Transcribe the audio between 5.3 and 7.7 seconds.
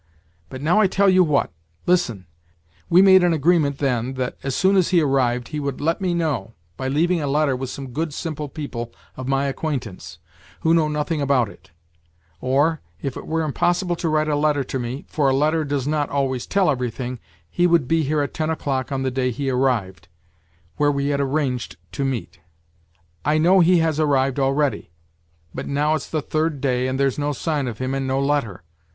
he would let me know, by leaving a letter with